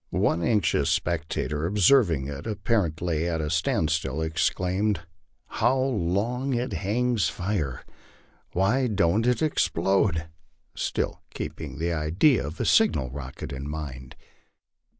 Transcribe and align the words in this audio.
One 0.09 0.41
anxious 0.41 0.89
spectator, 0.89 1.67
observing 1.67 2.27
it 2.27 2.45
appar 2.45 2.89
ently 2.91 3.31
at 3.31 3.39
a 3.39 3.51
standstill, 3.51 4.19
exclaimed, 4.23 5.01
"How 5.45 5.77
long 5.77 6.55
it 6.55 6.73
hangs 6.73 7.29
fire! 7.29 7.85
why 8.53 8.87
don't 8.87 9.27
it 9.27 9.43
ex 9.43 9.67
plode?" 9.69 10.25
still 10.73 11.21
keeping 11.35 11.77
the 11.77 11.93
idea 11.93 12.47
of 12.47 12.59
a 12.59 12.65
signal 12.65 13.11
rocket 13.11 13.53
in 13.53 13.69
mind. 13.69 14.15